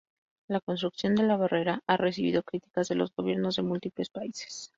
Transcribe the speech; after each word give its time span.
La 0.49 0.59
construcción 0.61 1.13
de 1.13 1.21
la 1.21 1.37
Barrera 1.37 1.83
ha 1.85 1.95
recibido 1.95 2.41
críticas 2.41 2.87
de 2.87 2.95
los 2.95 3.13
gobiernos 3.13 3.57
de 3.57 3.61
múltiples 3.61 4.09
países. 4.09 4.67